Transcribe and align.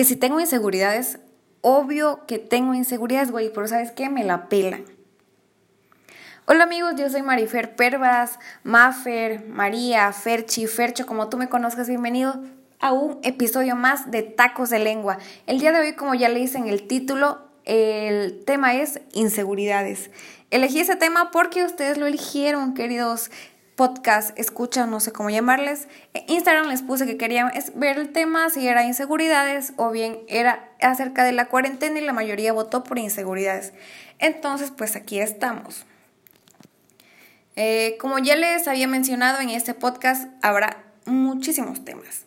que 0.00 0.06
si 0.06 0.16
tengo 0.16 0.40
inseguridades, 0.40 1.18
obvio 1.60 2.24
que 2.26 2.38
tengo 2.38 2.72
inseguridades, 2.72 3.30
güey, 3.30 3.52
pero 3.52 3.68
¿sabes 3.68 3.90
qué? 3.90 4.08
Me 4.08 4.24
la 4.24 4.48
pelan. 4.48 4.86
Hola 6.46 6.64
amigos, 6.64 6.94
yo 6.96 7.10
soy 7.10 7.20
Marifer 7.20 7.76
Pervas, 7.76 8.38
Mafer, 8.62 9.46
María, 9.46 10.10
Ferchi, 10.14 10.66
Fercho, 10.66 11.04
como 11.04 11.28
tú 11.28 11.36
me 11.36 11.50
conozcas, 11.50 11.86
bienvenido 11.86 12.42
a 12.80 12.92
un 12.94 13.18
episodio 13.22 13.76
más 13.76 14.10
de 14.10 14.22
Tacos 14.22 14.70
de 14.70 14.78
Lengua. 14.78 15.18
El 15.46 15.60
día 15.60 15.70
de 15.70 15.80
hoy, 15.80 15.92
como 15.92 16.14
ya 16.14 16.30
le 16.30 16.40
hice 16.40 16.56
en 16.56 16.68
el 16.68 16.86
título, 16.86 17.42
el 17.66 18.42
tema 18.46 18.76
es 18.76 19.02
inseguridades. 19.12 20.10
Elegí 20.50 20.80
ese 20.80 20.96
tema 20.96 21.30
porque 21.30 21.62
ustedes 21.62 21.98
lo 21.98 22.06
eligieron, 22.06 22.72
queridos 22.72 23.30
podcast, 23.80 24.38
escucha, 24.38 24.84
no 24.84 25.00
sé 25.00 25.10
cómo 25.10 25.30
llamarles. 25.30 25.88
En 26.12 26.24
Instagram 26.28 26.68
les 26.68 26.82
puse 26.82 27.06
que 27.06 27.16
quería 27.16 27.50
ver 27.76 27.96
el 27.96 28.12
tema 28.12 28.50
si 28.50 28.68
era 28.68 28.84
inseguridades 28.84 29.72
o 29.78 29.90
bien 29.90 30.18
era 30.28 30.68
acerca 30.82 31.24
de 31.24 31.32
la 31.32 31.46
cuarentena 31.46 31.98
y 31.98 32.04
la 32.04 32.12
mayoría 32.12 32.52
votó 32.52 32.84
por 32.84 32.98
inseguridades. 32.98 33.72
Entonces, 34.18 34.70
pues 34.70 34.96
aquí 34.96 35.18
estamos. 35.18 35.86
Eh, 37.56 37.96
como 37.98 38.18
ya 38.18 38.36
les 38.36 38.68
había 38.68 38.86
mencionado 38.86 39.40
en 39.40 39.48
este 39.48 39.72
podcast, 39.72 40.28
habrá 40.42 40.84
muchísimos 41.06 41.82
temas. 41.82 42.26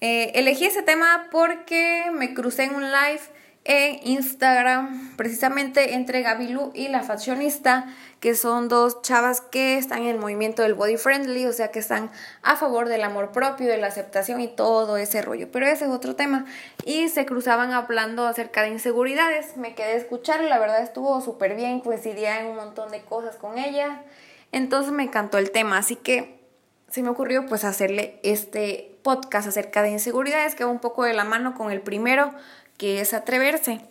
Eh, 0.00 0.30
elegí 0.36 0.66
ese 0.66 0.82
tema 0.82 1.26
porque 1.32 2.12
me 2.12 2.32
crucé 2.32 2.62
en 2.62 2.76
un 2.76 2.84
live 2.84 3.22
en 3.68 4.00
Instagram, 4.02 5.14
precisamente 5.16 5.92
entre 5.92 6.22
Gabilu 6.22 6.72
y 6.74 6.88
la 6.88 7.02
fashionista, 7.02 7.86
que 8.18 8.34
son 8.34 8.68
dos 8.68 9.02
chavas 9.02 9.42
que 9.42 9.76
están 9.76 10.04
en 10.04 10.08
el 10.08 10.18
movimiento 10.18 10.62
del 10.62 10.72
body 10.72 10.96
friendly, 10.96 11.44
o 11.44 11.52
sea, 11.52 11.70
que 11.70 11.78
están 11.78 12.10
a 12.42 12.56
favor 12.56 12.88
del 12.88 13.04
amor 13.04 13.30
propio, 13.30 13.66
de 13.66 13.76
la 13.76 13.88
aceptación 13.88 14.40
y 14.40 14.48
todo 14.48 14.96
ese 14.96 15.20
rollo. 15.20 15.52
Pero 15.52 15.66
ese 15.66 15.84
es 15.84 15.90
otro 15.90 16.16
tema. 16.16 16.46
Y 16.86 17.10
se 17.10 17.26
cruzaban 17.26 17.72
hablando 17.72 18.26
acerca 18.26 18.62
de 18.62 18.70
inseguridades. 18.70 19.58
Me 19.58 19.74
quedé 19.74 19.92
a 19.92 19.96
escuchar 19.96 20.42
la 20.42 20.58
verdad 20.58 20.82
estuvo 20.82 21.20
súper 21.20 21.54
bien, 21.54 21.80
coincidía 21.80 22.40
en 22.40 22.46
un 22.46 22.56
montón 22.56 22.90
de 22.90 23.02
cosas 23.02 23.36
con 23.36 23.58
ella. 23.58 24.02
Entonces 24.50 24.94
me 24.94 25.02
encantó 25.02 25.36
el 25.36 25.50
tema, 25.50 25.76
así 25.76 25.94
que 25.94 26.40
se 26.88 27.02
me 27.02 27.10
ocurrió 27.10 27.44
pues 27.44 27.64
hacerle 27.64 28.18
este 28.22 28.96
podcast 29.02 29.46
acerca 29.46 29.82
de 29.82 29.90
inseguridades 29.90 30.54
que 30.54 30.64
va 30.64 30.70
un 30.70 30.78
poco 30.78 31.04
de 31.04 31.12
la 31.12 31.24
mano 31.24 31.54
con 31.54 31.70
el 31.70 31.82
primero 31.82 32.32
que 32.78 33.00
es 33.00 33.12
atreverse. 33.12 33.82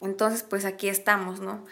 Entonces, 0.00 0.42
pues 0.42 0.64
aquí 0.64 0.88
estamos, 0.88 1.40
¿no? 1.40 1.64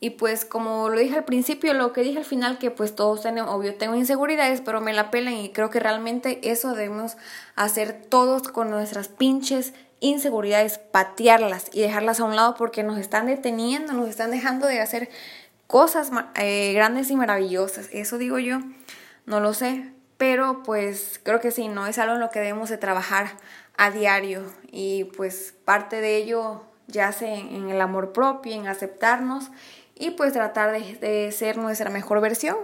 Y 0.00 0.10
pues 0.10 0.44
como 0.44 0.88
lo 0.88 0.98
dije 1.00 1.16
al 1.16 1.24
principio, 1.24 1.74
lo 1.74 1.92
que 1.92 2.02
dije 2.02 2.18
al 2.18 2.24
final, 2.24 2.58
que 2.58 2.70
pues 2.70 2.94
todos 2.94 3.22
tenemos, 3.22 3.52
obvio, 3.52 3.74
tengo 3.74 3.96
inseguridades, 3.96 4.60
pero 4.60 4.80
me 4.80 4.92
la 4.92 5.10
pelen 5.10 5.34
y 5.34 5.50
creo 5.50 5.70
que 5.70 5.80
realmente 5.80 6.38
eso 6.50 6.74
debemos 6.74 7.16
hacer 7.56 8.00
todos 8.08 8.46
con 8.48 8.70
nuestras 8.70 9.08
pinches 9.08 9.72
inseguridades, 10.00 10.78
patearlas 10.78 11.66
y 11.72 11.80
dejarlas 11.80 12.20
a 12.20 12.24
un 12.24 12.36
lado 12.36 12.54
porque 12.54 12.84
nos 12.84 12.98
están 12.98 13.26
deteniendo, 13.26 13.92
nos 13.92 14.08
están 14.08 14.30
dejando 14.30 14.68
de 14.68 14.80
hacer 14.80 15.08
cosas 15.66 16.10
eh, 16.36 16.72
grandes 16.74 17.10
y 17.10 17.16
maravillosas. 17.16 17.88
Eso 17.92 18.18
digo 18.18 18.38
yo, 18.38 18.60
no 19.26 19.40
lo 19.40 19.52
sé, 19.52 19.92
pero 20.16 20.62
pues 20.62 21.20
creo 21.24 21.40
que 21.40 21.50
sí, 21.50 21.66
no 21.66 21.88
es 21.88 21.98
algo 21.98 22.14
en 22.14 22.20
lo 22.20 22.30
que 22.30 22.38
debemos 22.38 22.68
de 22.68 22.78
trabajar 22.78 23.32
a 23.78 23.90
diario 23.90 24.42
y 24.70 25.04
pues 25.04 25.54
parte 25.64 26.00
de 26.02 26.16
ello 26.16 26.62
yace 26.88 27.32
en 27.32 27.70
el 27.70 27.80
amor 27.80 28.12
propio, 28.12 28.52
en 28.52 28.66
aceptarnos 28.66 29.50
y 29.94 30.10
pues 30.10 30.32
tratar 30.32 30.72
de, 30.72 31.32
ser 31.32 31.56
nuestra 31.56 31.88
mejor 31.88 32.20
versión. 32.20 32.56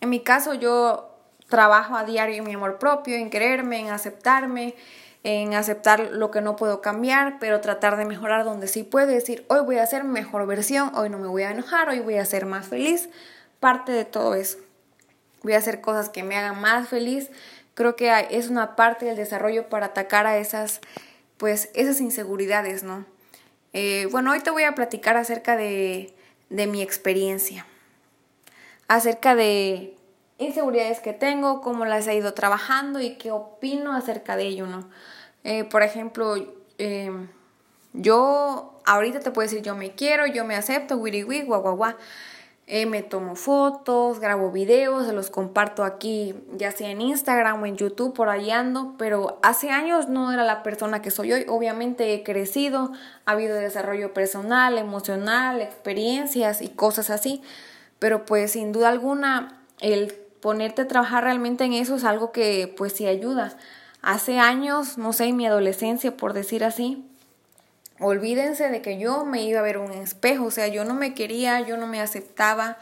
En 0.00 0.08
mi 0.08 0.20
caso 0.20 0.54
yo 0.54 1.10
trabajo 1.48 1.96
a 1.96 2.04
diario 2.04 2.36
en 2.36 2.44
mi 2.44 2.54
amor 2.54 2.78
propio, 2.78 3.16
en 3.16 3.28
quererme, 3.28 3.80
en 3.80 3.90
aceptarme, 3.90 4.76
en 5.24 5.54
aceptar 5.54 6.10
lo 6.12 6.30
que 6.30 6.40
no 6.40 6.54
puedo 6.56 6.80
cambiar, 6.80 7.38
pero 7.40 7.60
tratar 7.60 7.96
de 7.96 8.04
mejorar 8.04 8.44
donde 8.44 8.68
sí 8.68 8.84
puedo, 8.84 9.08
decir, 9.08 9.44
hoy 9.48 9.60
voy 9.64 9.78
a 9.78 9.86
ser 9.86 10.04
mejor 10.04 10.46
versión, 10.46 10.92
hoy 10.94 11.10
no 11.10 11.18
me 11.18 11.28
voy 11.28 11.42
a 11.42 11.50
enojar, 11.50 11.88
hoy 11.88 12.00
voy 12.00 12.16
a 12.16 12.24
ser 12.24 12.46
más 12.46 12.68
feliz, 12.68 13.08
parte 13.58 13.90
de 13.92 14.04
todo 14.04 14.34
eso. 14.34 14.58
Voy 15.42 15.54
a 15.54 15.58
hacer 15.58 15.80
cosas 15.80 16.08
que 16.08 16.22
me 16.22 16.36
hagan 16.36 16.60
más 16.60 16.88
feliz, 16.88 17.30
creo 17.74 17.96
que 17.96 18.10
es 18.30 18.48
una 18.48 18.76
parte 18.76 19.06
del 19.06 19.16
desarrollo 19.16 19.68
para 19.68 19.86
atacar 19.86 20.26
a 20.26 20.38
esas, 20.38 20.80
pues, 21.36 21.70
esas 21.74 22.00
inseguridades, 22.00 22.82
¿no? 22.82 23.04
Eh, 23.72 24.06
bueno, 24.10 24.32
hoy 24.32 24.40
te 24.40 24.50
voy 24.50 24.64
a 24.64 24.74
platicar 24.74 25.16
acerca 25.16 25.56
de, 25.56 26.14
de 26.50 26.66
mi 26.66 26.82
experiencia, 26.82 27.66
acerca 28.88 29.34
de 29.34 29.96
inseguridades 30.38 31.00
que 31.00 31.12
tengo, 31.12 31.60
cómo 31.62 31.84
las 31.84 32.06
he 32.06 32.14
ido 32.14 32.34
trabajando 32.34 33.00
y 33.00 33.14
qué 33.16 33.30
opino 33.30 33.94
acerca 33.94 34.36
de 34.36 34.44
ello, 34.44 34.66
¿no? 34.66 34.88
Eh, 35.44 35.64
por 35.64 35.82
ejemplo, 35.82 36.34
eh, 36.78 37.10
yo 37.92 38.80
ahorita 38.84 39.20
te 39.20 39.30
puedo 39.30 39.48
decir 39.48 39.62
yo 39.62 39.74
me 39.74 39.92
quiero, 39.92 40.26
yo 40.26 40.44
me 40.44 40.54
acepto, 40.54 40.96
wiri, 40.96 41.22
guau, 41.22 41.62
guau, 41.62 41.76
guau. 41.76 41.94
Eh, 42.68 42.86
me 42.86 43.02
tomo 43.02 43.34
fotos, 43.34 44.20
grabo 44.20 44.52
videos, 44.52 45.12
los 45.12 45.30
comparto 45.30 45.82
aquí, 45.82 46.34
ya 46.56 46.70
sea 46.70 46.90
en 46.90 47.00
Instagram 47.00 47.60
o 47.60 47.66
en 47.66 47.76
YouTube, 47.76 48.14
por 48.14 48.28
ahí 48.28 48.50
ando, 48.52 48.94
pero 48.98 49.40
hace 49.42 49.70
años 49.70 50.08
no 50.08 50.32
era 50.32 50.44
la 50.44 50.62
persona 50.62 51.02
que 51.02 51.10
soy 51.10 51.32
hoy. 51.32 51.44
Obviamente 51.48 52.14
he 52.14 52.22
crecido, 52.22 52.92
ha 53.26 53.32
habido 53.32 53.56
desarrollo 53.56 54.14
personal, 54.14 54.78
emocional, 54.78 55.60
experiencias 55.60 56.62
y 56.62 56.68
cosas 56.68 57.10
así, 57.10 57.42
pero 57.98 58.24
pues 58.24 58.52
sin 58.52 58.72
duda 58.72 58.90
alguna 58.90 59.60
el 59.80 60.12
ponerte 60.40 60.82
a 60.82 60.88
trabajar 60.88 61.24
realmente 61.24 61.64
en 61.64 61.72
eso 61.72 61.96
es 61.96 62.04
algo 62.04 62.30
que 62.32 62.72
pues 62.76 62.92
sí 62.92 63.06
ayuda. 63.06 63.56
Hace 64.02 64.38
años, 64.38 64.98
no 64.98 65.12
sé, 65.12 65.26
en 65.26 65.36
mi 65.36 65.46
adolescencia, 65.46 66.16
por 66.16 66.32
decir 66.32 66.64
así, 66.64 67.04
Olvídense 68.02 68.68
de 68.68 68.82
que 68.82 68.98
yo 68.98 69.24
me 69.24 69.42
iba 69.42 69.60
a 69.60 69.62
ver 69.62 69.78
un 69.78 69.92
espejo, 69.92 70.46
o 70.46 70.50
sea, 70.50 70.66
yo 70.66 70.84
no 70.84 70.94
me 70.94 71.14
quería, 71.14 71.60
yo 71.60 71.76
no 71.76 71.86
me 71.86 72.00
aceptaba. 72.00 72.78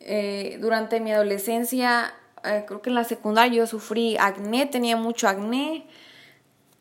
Eh, 0.00 0.58
durante 0.60 1.00
mi 1.00 1.12
adolescencia, 1.12 2.12
eh, 2.44 2.64
creo 2.66 2.82
que 2.82 2.90
en 2.90 2.94
la 2.94 3.04
secundaria 3.04 3.58
yo 3.58 3.66
sufrí 3.66 4.16
acné, 4.18 4.66
tenía 4.66 4.96
mucho 4.96 5.28
acné. 5.28 5.86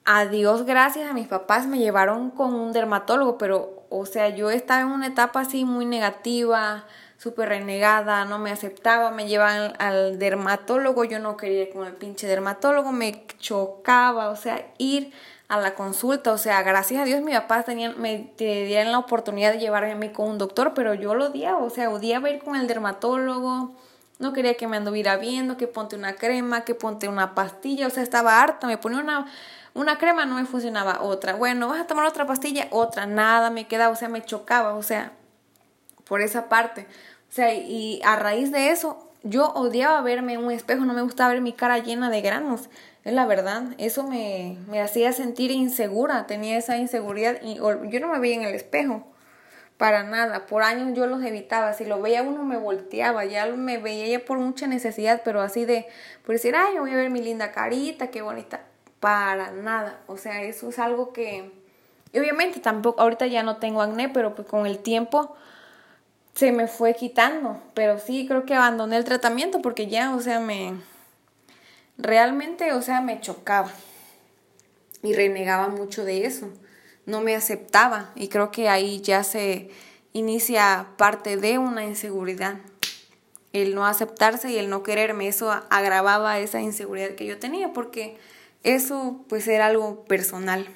A 0.06 0.26
Dios 0.26 0.66
gracias, 0.66 1.10
a 1.10 1.14
mis 1.14 1.28
papás 1.28 1.68
me 1.68 1.78
llevaron 1.80 2.32
con 2.32 2.54
un 2.54 2.74
dermatólogo, 2.74 3.38
pero, 3.38 3.84
o 3.90 4.06
sea, 4.06 4.30
yo 4.30 4.50
estaba 4.50 4.82
en 4.82 4.88
una 4.88 5.08
etapa 5.08 5.42
así 5.42 5.66
muy 5.66 5.86
negativa, 5.86 6.86
súper 7.18 7.50
renegada, 7.50 8.26
no 8.26 8.40
me 8.40 8.52
aceptaba, 8.52 9.12
me 9.12 9.28
llevaban 9.28 9.74
al 9.78 10.18
dermatólogo, 10.20 11.04
yo 11.04 11.20
no 11.20 11.38
quería 11.38 11.64
ir 11.64 11.70
con 11.70 11.86
el 11.86 11.94
pinche 11.94 12.28
dermatólogo, 12.28 12.92
me 12.92 13.26
chocaba, 13.40 14.30
o 14.30 14.36
sea, 14.36 14.66
ir 14.78 15.14
a 15.50 15.60
la 15.60 15.76
consulta. 15.76 16.32
O 16.32 16.38
sea, 16.38 16.62
gracias 16.64 17.02
a 17.02 17.06
Dios 17.06 17.22
mi 17.22 17.34
papá 17.34 17.64
tenía, 17.64 17.92
me 17.92 18.32
dieron 18.38 18.94
la 18.94 19.00
oportunidad 19.00 19.52
de 19.52 19.60
llevarme 19.60 19.92
a 19.92 19.96
mí 19.96 20.10
con 20.10 20.30
un 20.30 20.38
doctor, 20.38 20.74
pero 20.74 20.94
yo 20.94 21.16
lo 21.16 21.26
odiaba. 21.26 21.58
O 21.58 21.70
sea, 21.70 21.90
odiaba 21.90 22.30
ir 22.30 22.40
con 22.40 22.56
el 22.56 22.68
dermatólogo. 22.68 23.76
No 24.20 24.34
quería 24.34 24.56
que 24.56 24.68
me 24.68 24.78
anduviera 24.78 25.18
viendo, 25.18 25.58
que 25.58 25.68
ponte 25.68 25.96
una 25.96 26.14
crema, 26.16 26.62
que 26.66 26.76
ponte 26.76 27.08
una 27.10 27.36
pastilla. 27.36 27.88
O 27.88 27.90
sea, 27.90 28.04
estaba 28.04 28.42
harta. 28.42 28.68
Me 28.68 28.78
ponía 28.78 29.00
una, 29.00 29.26
una 29.74 29.98
crema, 29.98 30.26
no 30.26 30.36
me 30.36 30.46
funcionaba 30.46 31.02
otra. 31.02 31.36
Bueno, 31.36 31.68
vas 31.68 31.82
a 31.82 31.88
tomar 31.88 32.06
otra 32.06 32.26
pastilla, 32.28 32.68
otra. 32.72 33.06
Nada 33.06 33.50
me 33.50 33.68
quedaba. 33.68 33.92
O 33.92 33.96
sea, 33.96 34.10
me 34.10 34.24
chocaba. 34.24 34.76
O 34.76 34.84
sea, 34.84 35.14
por 36.08 36.22
esa 36.22 36.48
parte. 36.48 36.88
O 37.30 37.34
sea, 37.34 37.54
y 37.54 38.02
a 38.04 38.16
raíz 38.18 38.52
de 38.52 38.72
eso, 38.72 39.10
yo 39.24 39.48
odiaba 39.54 40.02
verme 40.02 40.34
en 40.34 40.44
un 40.44 40.52
espejo. 40.52 40.86
No 40.86 40.94
me 40.94 41.02
gustaba 41.02 41.32
ver 41.32 41.42
mi 41.42 41.54
cara 41.54 41.80
llena 41.80 42.10
de 42.10 42.22
granos. 42.22 42.70
La 43.12 43.26
verdad, 43.26 43.64
eso 43.78 44.04
me, 44.04 44.58
me 44.68 44.82
hacía 44.82 45.14
sentir 45.14 45.52
insegura, 45.52 46.28
tenía 46.28 46.58
esa 46.58 46.78
inseguridad 46.78 47.38
y 47.42 47.56
yo 47.56 48.00
no 48.00 48.08
me 48.08 48.20
veía 48.20 48.36
en 48.36 48.44
el 48.44 48.54
espejo, 48.54 49.06
para 49.78 50.04
nada, 50.04 50.46
por 50.46 50.62
años 50.62 50.96
yo 50.96 51.08
los 51.08 51.24
evitaba, 51.24 51.74
si 51.74 51.86
lo 51.86 52.02
veía 52.02 52.22
uno 52.22 52.44
me 52.44 52.58
volteaba, 52.58 53.24
ya 53.26 53.46
me 53.48 53.78
veía 53.78 54.08
ya 54.08 54.26
por 54.26 54.38
mucha 54.38 54.68
necesidad, 54.68 55.22
pero 55.24 55.42
así 55.42 55.66
de, 55.66 55.88
por 56.26 56.34
decir, 56.34 56.54
ay, 56.56 56.78
voy 56.78 56.92
a 56.92 56.98
ver 56.98 57.10
mi 57.10 57.22
linda 57.22 57.52
carita, 57.54 58.12
qué 58.12 58.22
bonita, 58.22 58.62
para 59.00 59.52
nada, 59.52 60.02
o 60.08 60.18
sea, 60.18 60.44
eso 60.44 60.70
es 60.70 60.80
algo 60.80 61.14
que, 61.14 61.52
obviamente 62.14 62.60
tampoco, 62.60 63.02
ahorita 63.02 63.26
ya 63.28 63.42
no 63.42 63.56
tengo 63.58 63.82
acné, 63.82 64.10
pero 64.10 64.36
pues 64.36 64.48
con 64.48 64.68
el 64.68 64.80
tiempo 64.80 65.34
se 66.36 66.52
me 66.52 66.68
fue 66.68 66.94
quitando, 66.94 67.62
pero 67.74 68.00
sí 68.00 68.28
creo 68.28 68.46
que 68.46 68.56
abandoné 68.56 68.98
el 68.98 69.06
tratamiento 69.06 69.62
porque 69.62 69.88
ya, 69.88 70.14
o 70.14 70.20
sea, 70.20 70.40
me 70.40 70.74
realmente, 72.00 72.72
o 72.74 72.82
sea, 72.82 73.02
me 73.02 73.20
chocaba 73.20 73.72
y 75.04 75.14
renegaba 75.14 75.68
mucho 75.68 76.04
de 76.04 76.26
eso. 76.26 76.50
No 77.06 77.22
me 77.22 77.36
aceptaba 77.36 78.12
y 78.16 78.30
creo 78.30 78.52
que 78.52 78.70
ahí 78.70 79.02
ya 79.02 79.24
se 79.24 79.70
inicia 80.14 80.88
parte 80.98 81.38
de 81.38 81.58
una 81.58 81.84
inseguridad. 81.86 82.58
El 83.52 83.76
no 83.76 83.86
aceptarse 83.86 84.52
y 84.52 84.58
el 84.58 84.70
no 84.70 84.84
quererme, 84.84 85.28
eso 85.28 85.52
agravaba 85.70 86.40
esa 86.40 86.62
inseguridad 86.62 87.16
que 87.16 87.26
yo 87.26 87.40
tenía 87.40 87.74
porque 87.74 88.18
eso 88.64 89.26
pues 89.28 89.48
era 89.48 89.68
algo 89.68 90.06
personal. 90.06 90.68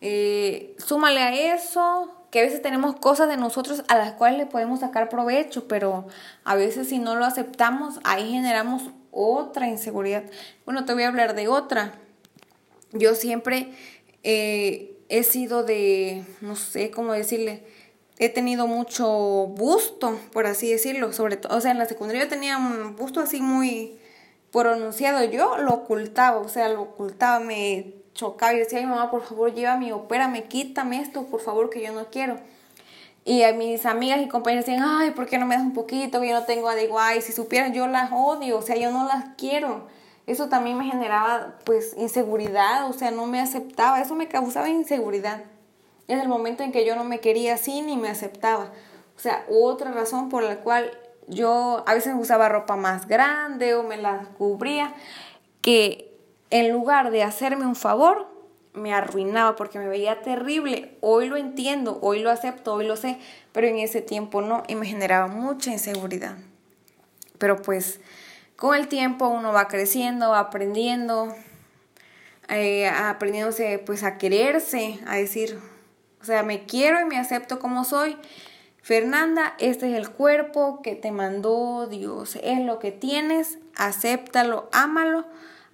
Eh, 0.00 0.76
súmale 0.78 1.20
a 1.20 1.54
eso 1.54 2.12
que 2.30 2.40
a 2.40 2.42
veces 2.42 2.62
tenemos 2.62 2.96
cosas 2.96 3.28
de 3.28 3.36
nosotros 3.36 3.84
a 3.88 3.96
las 3.96 4.12
cuales 4.12 4.38
le 4.38 4.46
podemos 4.46 4.80
sacar 4.80 5.08
provecho, 5.08 5.66
pero 5.68 6.06
a 6.44 6.54
veces 6.54 6.88
si 6.88 6.98
no 6.98 7.14
lo 7.14 7.24
aceptamos, 7.24 8.00
ahí 8.04 8.32
generamos 8.32 8.90
otra 9.14 9.68
inseguridad. 9.68 10.24
Bueno, 10.64 10.84
te 10.84 10.92
voy 10.92 11.04
a 11.04 11.08
hablar 11.08 11.34
de 11.34 11.48
otra. 11.48 11.94
Yo 12.92 13.14
siempre 13.14 13.72
eh, 14.22 14.96
he 15.08 15.22
sido 15.22 15.64
de, 15.64 16.24
no 16.40 16.56
sé 16.56 16.90
cómo 16.90 17.12
decirle, 17.12 17.64
he 18.18 18.28
tenido 18.28 18.66
mucho 18.66 19.06
busto, 19.48 20.18
por 20.32 20.46
así 20.46 20.70
decirlo, 20.70 21.12
sobre 21.12 21.36
todo, 21.36 21.56
o 21.56 21.60
sea, 21.60 21.72
en 21.72 21.78
la 21.78 21.86
secundaria 21.86 22.24
yo 22.24 22.28
tenía 22.28 22.56
un 22.56 22.96
busto 22.96 23.20
así 23.20 23.40
muy 23.40 23.98
pronunciado, 24.52 25.24
yo 25.24 25.58
lo 25.58 25.72
ocultaba, 25.72 26.38
o 26.38 26.48
sea, 26.48 26.68
lo 26.68 26.82
ocultaba, 26.82 27.40
me 27.40 27.94
chocaba 28.14 28.54
y 28.54 28.58
decía, 28.58 28.78
ay 28.78 28.86
mamá, 28.86 29.10
por 29.10 29.24
favor, 29.24 29.52
llévame, 29.52 29.92
opérame, 29.92 30.44
quítame 30.44 31.00
esto, 31.00 31.26
por 31.26 31.40
favor, 31.40 31.70
que 31.70 31.82
yo 31.82 31.92
no 31.92 32.06
quiero. 32.10 32.38
Y 33.24 33.42
a 33.42 33.54
mis 33.54 33.86
amigas 33.86 34.20
y 34.20 34.28
compañeras 34.28 34.66
decían, 34.66 34.84
ay, 34.86 35.12
¿por 35.12 35.26
qué 35.26 35.38
no 35.38 35.46
me 35.46 35.54
das 35.54 35.64
un 35.64 35.72
poquito? 35.72 36.22
Yo 36.22 36.34
no 36.34 36.44
tengo 36.44 36.68
adeguay. 36.68 37.22
Si 37.22 37.32
supieran, 37.32 37.72
yo 37.72 37.86
las 37.86 38.10
odio, 38.12 38.58
o 38.58 38.62
sea, 38.62 38.76
yo 38.76 38.90
no 38.90 39.06
las 39.06 39.24
quiero. 39.38 39.86
Eso 40.26 40.48
también 40.48 40.76
me 40.76 40.84
generaba, 40.84 41.58
pues, 41.64 41.94
inseguridad, 41.96 42.88
o 42.88 42.92
sea, 42.92 43.10
no 43.10 43.26
me 43.26 43.40
aceptaba. 43.40 44.00
Eso 44.00 44.14
me 44.14 44.28
causaba 44.28 44.68
inseguridad. 44.68 45.42
Es 46.06 46.20
el 46.20 46.28
momento 46.28 46.62
en 46.62 46.72
que 46.72 46.84
yo 46.84 46.96
no 46.96 47.04
me 47.04 47.20
quería 47.20 47.54
así 47.54 47.80
ni 47.80 47.96
me 47.96 48.10
aceptaba. 48.10 48.72
O 49.16 49.20
sea, 49.20 49.44
otra 49.48 49.90
razón 49.92 50.28
por 50.28 50.42
la 50.42 50.56
cual 50.56 50.90
yo 51.26 51.82
a 51.86 51.94
veces 51.94 52.14
usaba 52.18 52.50
ropa 52.50 52.76
más 52.76 53.06
grande 53.06 53.74
o 53.74 53.82
me 53.82 53.96
la 53.96 54.28
cubría, 54.36 54.92
que 55.62 56.14
en 56.50 56.70
lugar 56.70 57.10
de 57.10 57.22
hacerme 57.22 57.66
un 57.66 57.76
favor, 57.76 58.33
me 58.74 58.92
arruinaba 58.92 59.56
porque 59.56 59.78
me 59.78 59.88
veía 59.88 60.20
terrible. 60.20 60.96
Hoy 61.00 61.28
lo 61.28 61.36
entiendo, 61.36 61.98
hoy 62.02 62.20
lo 62.20 62.30
acepto, 62.30 62.74
hoy 62.74 62.86
lo 62.86 62.96
sé, 62.96 63.18
pero 63.52 63.66
en 63.66 63.78
ese 63.78 64.02
tiempo 64.02 64.42
no 64.42 64.64
y 64.68 64.74
me 64.74 64.86
generaba 64.86 65.28
mucha 65.28 65.70
inseguridad. 65.70 66.36
Pero 67.38 67.62
pues 67.62 68.00
con 68.56 68.74
el 68.76 68.88
tiempo 68.88 69.28
uno 69.28 69.52
va 69.52 69.68
creciendo, 69.68 70.30
va 70.30 70.40
aprendiendo, 70.40 71.34
eh, 72.48 72.88
aprendiéndose 72.88 73.78
pues 73.78 74.02
a 74.02 74.18
quererse, 74.18 74.98
a 75.06 75.16
decir, 75.16 75.58
o 76.20 76.24
sea, 76.24 76.42
me 76.42 76.64
quiero 76.64 77.00
y 77.00 77.04
me 77.04 77.18
acepto 77.18 77.58
como 77.58 77.84
soy. 77.84 78.16
Fernanda, 78.82 79.54
este 79.58 79.90
es 79.90 79.96
el 79.96 80.10
cuerpo 80.10 80.82
que 80.82 80.94
te 80.94 81.10
mandó 81.10 81.86
Dios, 81.86 82.38
es 82.42 82.60
lo 82.60 82.78
que 82.78 82.92
tienes, 82.92 83.58
acéptalo, 83.76 84.68
ámalo, 84.72 85.24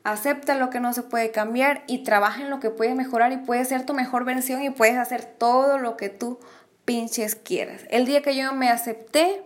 acepta 0.05 0.55
lo 0.55 0.71
que 0.71 0.81
no 0.81 0.93
se 0.93 1.03
puede 1.03 1.31
cambiar 1.31 1.83
y 1.87 2.05
trabaja 2.05 2.43
en 2.43 2.51
lo 2.51 2.61
que 2.61 2.71
puedes 2.71 2.95
mejorar 2.95 3.33
y 3.33 3.37
puedes 3.39 3.69
ser 3.69 3.85
tu 3.85 3.95
mejor 3.95 4.25
versión 4.25 4.63
y 4.63 4.71
puedes 4.71 4.97
hacer 4.97 5.25
todo 5.25 5.79
lo 5.79 5.97
que 5.97 6.09
tú 6.09 6.39
pinches 6.85 7.35
quieras. 7.35 7.83
El 7.91 8.07
día 8.07 8.23
que 8.23 8.37
yo 8.37 8.53
me 8.53 8.69
acepté, 8.69 9.43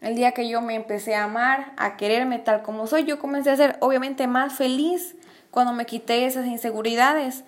el 0.00 0.14
día 0.14 0.32
que 0.32 0.48
yo 0.48 0.60
me 0.60 0.74
empecé 0.74 1.14
a 1.14 1.24
amar, 1.24 1.72
a 1.76 1.96
quererme 1.96 2.38
tal 2.38 2.62
como 2.62 2.86
soy, 2.86 3.04
yo 3.04 3.18
comencé 3.18 3.50
a 3.50 3.56
ser 3.56 3.76
obviamente 3.80 4.26
más 4.26 4.54
feliz 4.54 5.16
cuando 5.50 5.72
me 5.72 5.86
quité 5.86 6.26
esas 6.26 6.46
inseguridades 6.46 7.44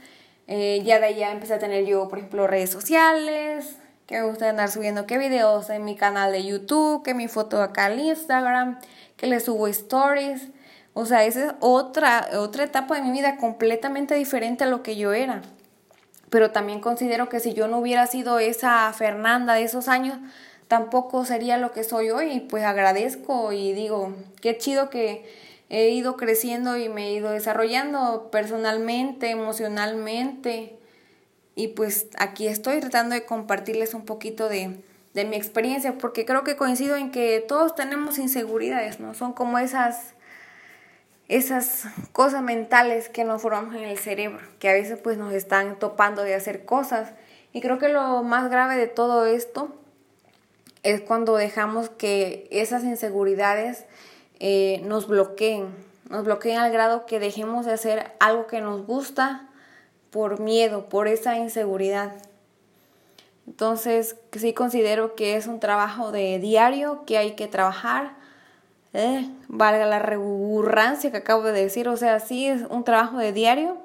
eh, 0.48 0.82
ya 0.84 0.98
de 1.00 1.14
ya 1.14 1.32
empecé 1.32 1.54
a 1.54 1.58
tener 1.58 1.86
yo, 1.86 2.08
por 2.08 2.18
ejemplo, 2.18 2.46
redes 2.46 2.70
sociales, 2.70 3.76
que 4.06 4.20
me 4.20 4.26
gusta 4.26 4.48
andar 4.48 4.70
subiendo 4.70 5.06
qué 5.06 5.16
videos 5.18 5.70
en 5.70 5.84
mi 5.84 5.96
canal 5.96 6.32
de 6.32 6.44
YouTube, 6.44 7.02
que 7.02 7.14
mi 7.14 7.28
foto 7.28 7.62
acá 7.62 7.86
al 7.86 7.98
Instagram, 7.98 8.78
que 9.16 9.26
le 9.28 9.40
subo 9.40 9.68
stories. 9.68 10.48
O 10.94 11.06
sea, 11.06 11.24
esa 11.24 11.46
es 11.46 11.52
otra, 11.60 12.28
otra 12.38 12.64
etapa 12.64 12.96
de 12.96 13.02
mi 13.02 13.12
vida 13.12 13.36
completamente 13.36 14.14
diferente 14.14 14.64
a 14.64 14.66
lo 14.66 14.82
que 14.82 14.96
yo 14.96 15.12
era. 15.12 15.42
Pero 16.30 16.50
también 16.50 16.80
considero 16.80 17.28
que 17.28 17.40
si 17.40 17.54
yo 17.54 17.68
no 17.68 17.78
hubiera 17.78 18.06
sido 18.06 18.38
esa 18.38 18.92
Fernanda 18.92 19.54
de 19.54 19.64
esos 19.64 19.88
años, 19.88 20.18
tampoco 20.68 21.24
sería 21.24 21.58
lo 21.58 21.72
que 21.72 21.84
soy 21.84 22.10
hoy. 22.10 22.32
Y 22.32 22.40
pues 22.40 22.64
agradezco 22.64 23.52
y 23.52 23.72
digo, 23.72 24.14
qué 24.40 24.56
chido 24.58 24.90
que 24.90 25.24
he 25.68 25.88
ido 25.88 26.16
creciendo 26.16 26.76
y 26.76 26.90
me 26.90 27.08
he 27.08 27.12
ido 27.12 27.30
desarrollando 27.30 28.30
personalmente, 28.30 29.30
emocionalmente. 29.30 30.76
Y 31.54 31.68
pues 31.68 32.08
aquí 32.18 32.46
estoy 32.46 32.80
tratando 32.80 33.14
de 33.14 33.24
compartirles 33.24 33.94
un 33.94 34.04
poquito 34.04 34.48
de, 34.50 34.82
de 35.14 35.24
mi 35.24 35.36
experiencia, 35.36 35.98
porque 35.98 36.24
creo 36.24 36.44
que 36.44 36.56
coincido 36.56 36.96
en 36.96 37.10
que 37.10 37.44
todos 37.46 37.74
tenemos 37.74 38.18
inseguridades, 38.18 39.00
¿no? 39.00 39.14
Son 39.14 39.32
como 39.32 39.58
esas, 39.58 40.14
esas 41.28 41.84
cosas 42.12 42.42
mentales 42.42 43.08
que 43.08 43.24
nos 43.24 43.42
formamos 43.42 43.74
en 43.74 43.84
el 43.84 43.98
cerebro, 43.98 44.40
que 44.58 44.68
a 44.68 44.72
veces 44.72 44.98
pues 45.02 45.16
nos 45.18 45.32
están 45.32 45.78
topando 45.78 46.22
de 46.22 46.34
hacer 46.34 46.64
cosas. 46.64 47.12
Y 47.52 47.60
creo 47.60 47.78
que 47.78 47.88
lo 47.88 48.22
más 48.22 48.50
grave 48.50 48.76
de 48.76 48.86
todo 48.86 49.26
esto 49.26 49.74
es 50.82 51.00
cuando 51.00 51.36
dejamos 51.36 51.88
que 51.90 52.48
esas 52.50 52.84
inseguridades 52.84 53.86
eh, 54.40 54.82
nos 54.84 55.06
bloqueen, 55.06 55.68
nos 56.10 56.24
bloqueen 56.24 56.58
al 56.58 56.72
grado 56.72 57.06
que 57.06 57.20
dejemos 57.20 57.66
de 57.66 57.72
hacer 57.72 58.12
algo 58.18 58.46
que 58.46 58.60
nos 58.60 58.84
gusta 58.84 59.48
por 60.10 60.40
miedo, 60.40 60.88
por 60.88 61.08
esa 61.08 61.38
inseguridad. 61.38 62.12
Entonces, 63.46 64.16
sí 64.32 64.52
considero 64.52 65.14
que 65.14 65.36
es 65.36 65.46
un 65.46 65.60
trabajo 65.60 66.12
de 66.12 66.38
diario 66.38 67.04
que 67.06 67.18
hay 67.18 67.32
que 67.32 67.48
trabajar. 67.48 68.16
Eh, 68.94 69.26
valga 69.48 69.86
la 69.86 69.98
reburrancia 69.98 71.10
que 71.10 71.16
acabo 71.16 71.44
de 71.44 71.52
decir, 71.52 71.88
o 71.88 71.96
sea, 71.96 72.20
sí 72.20 72.46
es 72.46 72.62
un 72.68 72.84
trabajo 72.84 73.18
de 73.18 73.32
diario 73.32 73.78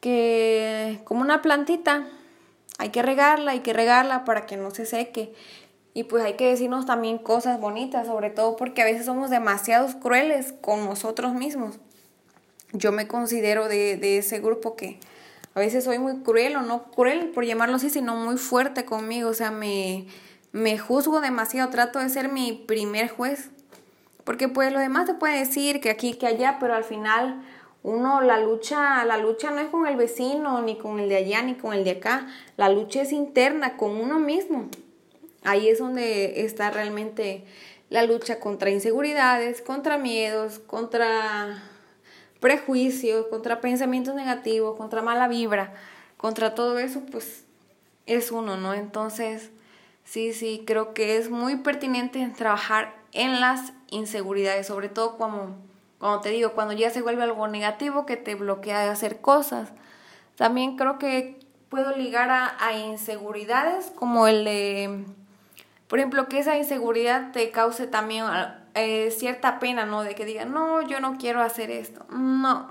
que 0.00 1.00
como 1.04 1.20
una 1.20 1.42
plantita, 1.42 2.08
hay 2.78 2.88
que 2.88 3.02
regarla, 3.02 3.52
hay 3.52 3.60
que 3.60 3.72
regarla 3.72 4.24
para 4.24 4.46
que 4.46 4.56
no 4.56 4.70
se 4.70 4.86
seque. 4.86 5.32
Y 5.92 6.04
pues 6.04 6.24
hay 6.24 6.34
que 6.34 6.46
decirnos 6.46 6.86
también 6.86 7.18
cosas 7.18 7.60
bonitas, 7.60 8.06
sobre 8.06 8.30
todo 8.30 8.56
porque 8.56 8.82
a 8.82 8.84
veces 8.84 9.06
somos 9.06 9.28
demasiado 9.28 10.00
crueles 10.00 10.54
con 10.60 10.84
nosotros 10.84 11.34
mismos. 11.34 11.78
Yo 12.72 12.92
me 12.92 13.08
considero 13.08 13.68
de, 13.68 13.96
de 13.96 14.18
ese 14.18 14.40
grupo 14.40 14.76
que 14.76 14.98
a 15.54 15.60
veces 15.60 15.84
soy 15.84 15.98
muy 15.98 16.22
cruel 16.22 16.56
o 16.56 16.62
no 16.62 16.84
cruel 16.84 17.28
por 17.30 17.44
llamarlo 17.44 17.76
así, 17.76 17.90
sino 17.90 18.14
muy 18.14 18.36
fuerte 18.36 18.84
conmigo. 18.84 19.30
O 19.30 19.34
sea, 19.34 19.50
me, 19.50 20.06
me 20.52 20.78
juzgo 20.78 21.20
demasiado, 21.20 21.70
trato 21.70 21.98
de 21.98 22.08
ser 22.08 22.30
mi 22.30 22.52
primer 22.52 23.08
juez. 23.08 23.50
Porque 24.24 24.48
pues 24.48 24.72
lo 24.72 24.78
demás 24.78 25.06
te 25.06 25.14
puede 25.14 25.38
decir 25.38 25.80
que 25.80 25.90
aquí, 25.90 26.14
que 26.14 26.26
allá, 26.26 26.58
pero 26.60 26.74
al 26.74 26.84
final 26.84 27.42
uno 27.82 28.20
la 28.20 28.38
lucha, 28.38 29.04
la 29.04 29.16
lucha 29.16 29.50
no 29.50 29.60
es 29.60 29.68
con 29.68 29.86
el 29.86 29.96
vecino, 29.96 30.60
ni 30.60 30.76
con 30.76 31.00
el 31.00 31.08
de 31.08 31.16
allá, 31.16 31.42
ni 31.42 31.54
con 31.54 31.72
el 31.72 31.84
de 31.84 31.92
acá. 31.92 32.26
La 32.56 32.68
lucha 32.68 33.02
es 33.02 33.12
interna, 33.12 33.76
con 33.76 33.92
uno 33.92 34.18
mismo. 34.18 34.68
Ahí 35.42 35.68
es 35.68 35.78
donde 35.78 36.44
está 36.44 36.70
realmente 36.70 37.44
la 37.88 38.04
lucha 38.04 38.38
contra 38.38 38.70
inseguridades, 38.70 39.62
contra 39.62 39.96
miedos, 39.96 40.58
contra 40.58 41.62
prejuicios, 42.40 43.26
contra 43.26 43.60
pensamientos 43.60 44.14
negativos, 44.14 44.76
contra 44.76 45.02
mala 45.02 45.28
vibra, 45.28 45.72
contra 46.16 46.54
todo 46.54 46.78
eso, 46.78 47.02
pues 47.10 47.44
es 48.06 48.30
uno, 48.30 48.56
¿no? 48.56 48.74
Entonces, 48.74 49.50
sí, 50.04 50.32
sí, 50.32 50.64
creo 50.66 50.92
que 50.94 51.16
es 51.16 51.30
muy 51.30 51.56
pertinente 51.56 52.26
trabajar 52.36 52.94
en 53.12 53.40
las 53.40 53.72
inseguridades, 53.90 54.66
sobre 54.66 54.88
todo 54.88 55.16
cuando 55.16 56.20
te 56.22 56.30
digo, 56.30 56.52
cuando 56.52 56.74
ya 56.74 56.90
se 56.90 57.02
vuelve 57.02 57.22
algo 57.22 57.46
negativo 57.48 58.06
que 58.06 58.16
te 58.16 58.34
bloquea 58.34 58.80
de 58.80 58.88
hacer 58.90 59.20
cosas. 59.20 59.70
También 60.36 60.76
creo 60.76 60.98
que 60.98 61.38
puedo 61.68 61.96
ligar 61.96 62.30
a, 62.30 62.56
a 62.64 62.76
inseguridades 62.76 63.92
como 63.94 64.26
el 64.26 64.44
de 64.44 65.04
por 65.90 65.98
ejemplo, 65.98 66.28
que 66.28 66.38
esa 66.38 66.56
inseguridad 66.56 67.32
te 67.32 67.50
cause 67.50 67.88
también 67.88 68.24
eh, 68.74 69.10
cierta 69.10 69.58
pena, 69.58 69.86
¿no? 69.86 70.04
De 70.04 70.14
que 70.14 70.24
digan, 70.24 70.52
no, 70.52 70.82
yo 70.82 71.00
no 71.00 71.16
quiero 71.18 71.42
hacer 71.42 71.68
esto. 71.72 72.06
No, 72.10 72.70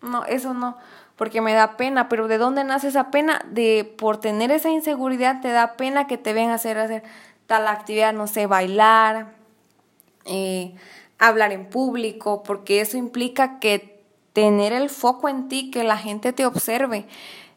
no, 0.00 0.24
eso 0.24 0.54
no, 0.54 0.78
porque 1.16 1.42
me 1.42 1.52
da 1.52 1.76
pena, 1.76 2.08
pero 2.08 2.28
¿de 2.28 2.38
dónde 2.38 2.64
nace 2.64 2.88
esa 2.88 3.10
pena? 3.10 3.44
De 3.50 3.84
por 3.98 4.16
tener 4.16 4.50
esa 4.50 4.70
inseguridad 4.70 5.42
te 5.42 5.52
da 5.52 5.74
pena 5.74 6.06
que 6.06 6.16
te 6.16 6.32
ven 6.32 6.48
hacer, 6.48 6.78
hacer 6.78 7.02
tal 7.46 7.68
actividad, 7.68 8.14
no 8.14 8.26
sé, 8.26 8.46
bailar, 8.46 9.34
eh, 10.26 10.74
hablar 11.18 11.52
en 11.52 11.68
público, 11.68 12.42
porque 12.42 12.80
eso 12.80 12.96
implica 12.96 13.58
que 13.58 14.04
tener 14.32 14.72
el 14.72 14.90
foco 14.90 15.28
en 15.28 15.48
ti, 15.48 15.70
que 15.70 15.82
la 15.82 15.96
gente 15.96 16.32
te 16.32 16.44
observe. 16.44 17.06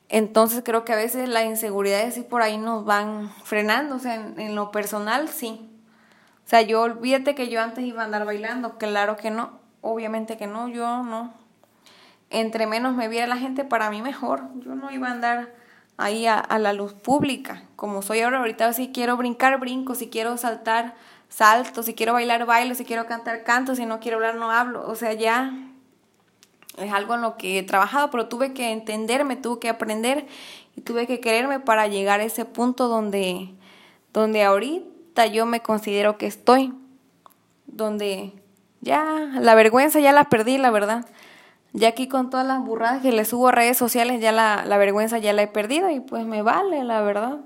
Entonces 0.07 0.63
creo 0.63 0.85
que 0.85 0.93
a 0.93 0.95
veces 0.95 1.29
las 1.29 1.45
inseguridades 1.45 2.15
sí 2.15 2.21
por 2.21 2.41
ahí 2.41 2.57
nos 2.57 2.83
van 2.85 3.29
frenando, 3.43 3.95
o 3.95 3.99
sea, 3.99 4.15
en, 4.15 4.55
lo 4.55 4.71
personal 4.71 5.29
sí. 5.29 5.69
O 6.45 6.49
sea, 6.49 6.61
yo 6.61 6.81
olvídate 6.81 7.35
que 7.35 7.49
yo 7.49 7.61
antes 7.61 7.83
iba 7.83 8.01
a 8.01 8.05
andar 8.05 8.25
bailando, 8.25 8.77
claro 8.77 9.17
que 9.17 9.29
no, 9.29 9.59
obviamente 9.81 10.37
que 10.37 10.47
no, 10.47 10.67
yo 10.67 11.03
no. 11.03 11.33
Entre 12.31 12.65
menos 12.65 12.95
me 12.95 13.07
viera 13.07 13.27
la 13.27 13.37
gente, 13.37 13.65
para 13.65 13.89
mí 13.89 14.01
mejor. 14.01 14.43
Yo 14.55 14.73
no 14.75 14.89
iba 14.91 15.09
a 15.09 15.11
andar 15.11 15.53
ahí 15.97 16.27
a, 16.27 16.39
a 16.39 16.59
la 16.59 16.73
luz 16.73 16.93
pública, 16.93 17.63
como 17.75 18.01
soy 18.01 18.21
ahora. 18.21 18.39
Ahorita 18.39 18.71
si 18.73 18.91
quiero 18.91 19.17
brincar, 19.17 19.59
brinco, 19.59 19.95
si 19.95 20.09
quiero 20.09 20.37
saltar, 20.37 20.95
salto, 21.29 21.83
si 21.83 21.93
quiero 21.93 22.13
bailar, 22.13 22.45
bailo, 22.45 22.75
si 22.75 22.83
quiero 22.83 23.05
cantar, 23.05 23.43
canto, 23.43 23.75
si 23.75 23.85
no 23.85 23.99
quiero 23.99 24.17
hablar, 24.17 24.35
no 24.35 24.51
hablo. 24.51 24.85
O 24.87 24.95
sea, 24.95 25.13
ya 25.13 25.53
es 26.77 26.91
algo 26.91 27.15
en 27.15 27.21
lo 27.21 27.37
que 27.37 27.59
he 27.59 27.63
trabajado, 27.63 28.09
pero 28.11 28.27
tuve 28.27 28.53
que 28.53 28.71
entenderme, 28.71 29.35
tuve 29.35 29.59
que 29.59 29.69
aprender 29.69 30.27
y 30.75 30.81
tuve 30.81 31.07
que 31.07 31.19
quererme 31.19 31.59
para 31.59 31.87
llegar 31.87 32.19
a 32.19 32.23
ese 32.23 32.45
punto 32.45 32.87
donde, 32.87 33.49
donde 34.13 34.43
ahorita 34.43 35.27
yo 35.27 35.45
me 35.45 35.61
considero 35.61 36.17
que 36.17 36.27
estoy, 36.27 36.73
donde 37.67 38.33
ya 38.81 39.29
la 39.39 39.55
vergüenza 39.55 39.99
ya 39.99 40.11
la 40.11 40.25
perdí, 40.25 40.57
la 40.57 40.71
verdad. 40.71 41.05
Ya 41.71 41.89
aquí 41.89 42.07
con 42.07 42.31
todas 42.31 42.47
las 42.47 42.63
burradas 42.63 43.01
que 43.01 43.11
le 43.11 43.25
subo 43.25 43.49
a 43.49 43.51
redes 43.51 43.77
sociales, 43.77 44.21
ya 44.21 44.31
la, 44.31 44.65
la 44.65 44.77
vergüenza 44.77 45.19
ya 45.19 45.33
la 45.33 45.43
he 45.43 45.47
perdido 45.47 45.89
y 45.91 45.99
pues 45.99 46.25
me 46.25 46.41
vale, 46.41 46.83
la 46.83 47.01
verdad. 47.01 47.37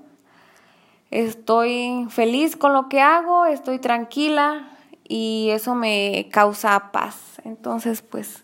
Estoy 1.13 2.07
feliz 2.09 2.55
con 2.55 2.73
lo 2.73 2.89
que 2.89 2.99
hago, 2.99 3.45
estoy 3.45 3.77
tranquila 3.77 4.67
y 5.07 5.49
eso 5.51 5.75
me 5.75 6.27
causa 6.31 6.91
paz. 6.91 7.39
Entonces, 7.43 8.01
pues 8.01 8.43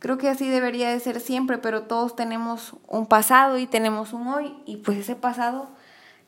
creo 0.00 0.18
que 0.18 0.28
así 0.28 0.48
debería 0.48 0.90
de 0.90 0.98
ser 0.98 1.20
siempre, 1.20 1.56
pero 1.56 1.84
todos 1.84 2.16
tenemos 2.16 2.72
un 2.88 3.06
pasado 3.06 3.58
y 3.58 3.68
tenemos 3.68 4.12
un 4.12 4.26
hoy 4.26 4.56
y 4.66 4.78
pues 4.78 4.98
ese 4.98 5.14
pasado 5.14 5.68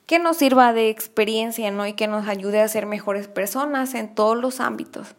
que 0.06 0.20
nos 0.20 0.36
sirva 0.36 0.72
de 0.72 0.88
experiencia, 0.88 1.68
¿no? 1.72 1.84
Y 1.84 1.94
que 1.94 2.06
nos 2.06 2.28
ayude 2.28 2.60
a 2.60 2.68
ser 2.68 2.86
mejores 2.86 3.26
personas 3.26 3.94
en 3.94 4.14
todos 4.14 4.36
los 4.36 4.60
ámbitos. 4.60 5.16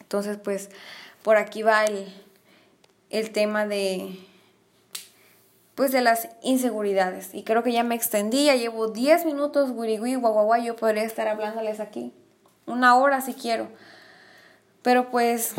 Entonces, 0.00 0.36
pues 0.36 0.68
por 1.22 1.38
aquí 1.38 1.62
va 1.62 1.86
el, 1.86 2.14
el 3.08 3.30
tema 3.30 3.64
de 3.64 4.27
pues 5.78 5.92
de 5.92 6.00
las 6.00 6.28
inseguridades. 6.42 7.32
Y 7.32 7.44
creo 7.44 7.62
que 7.62 7.70
ya 7.70 7.84
me 7.84 7.94
extendí, 7.94 8.46
ya 8.46 8.56
llevo 8.56 8.88
10 8.88 9.24
minutos, 9.26 9.72
guirigui, 9.72 10.16
guaguaguay, 10.16 10.64
yo 10.64 10.74
podría 10.74 11.04
estar 11.04 11.28
hablándoles 11.28 11.78
aquí. 11.78 12.12
Una 12.66 12.96
hora 12.96 13.20
si 13.20 13.32
quiero. 13.32 13.68
Pero 14.82 15.08
pues 15.08 15.52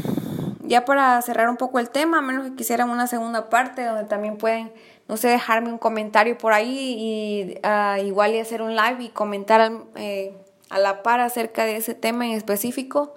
ya 0.59 0.83
para 0.83 1.21
cerrar 1.21 1.47
un 1.47 1.55
poco 1.55 1.79
el 1.79 1.89
tema, 1.89 2.17
a 2.17 2.21
menos 2.21 2.49
que 2.49 2.55
quisieran 2.57 2.89
una 2.89 3.07
segunda 3.07 3.49
parte 3.49 3.85
donde 3.85 4.03
también 4.03 4.37
pueden, 4.37 4.73
no 5.07 5.15
sé, 5.15 5.29
dejarme 5.29 5.71
un 5.71 5.77
comentario 5.77 6.37
por 6.37 6.51
ahí 6.51 6.95
y 6.99 7.57
uh, 7.65 8.05
igual 8.05 8.35
y 8.35 8.39
hacer 8.39 8.61
un 8.61 8.75
live 8.75 8.97
y 8.99 9.09
comentar 9.11 9.71
eh, 9.95 10.35
a 10.69 10.79
la 10.79 11.01
par 11.01 11.21
acerca 11.21 11.63
de 11.63 11.77
ese 11.77 11.93
tema 11.93 12.25
en 12.25 12.33
específico, 12.33 13.15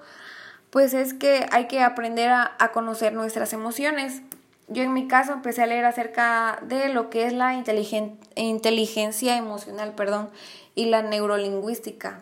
pues 0.71 0.95
es 0.95 1.15
que 1.15 1.47
hay 1.51 1.67
que 1.67 1.81
aprender 1.81 2.31
a 2.31 2.71
conocer 2.73 3.13
nuestras 3.13 3.53
emociones. 3.53 4.23
Yo 4.73 4.83
en 4.83 4.93
mi 4.95 5.07
caso 5.07 5.33
empecé 5.33 5.63
a 5.63 5.67
leer 5.67 5.85
acerca 5.85 6.59
de 6.63 6.89
lo 6.89 7.11
que 7.11 7.27
es 7.27 7.33
la 7.33 7.55
inteligencia 7.55 9.37
emocional, 9.37 9.93
perdón, 9.95 10.31
y 10.75 10.87
la 10.87 11.03
neurolingüística. 11.03 12.21